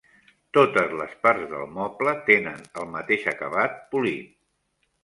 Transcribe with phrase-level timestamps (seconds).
[0.57, 4.35] Totes les parts del moble tenen el mateix acabat polit.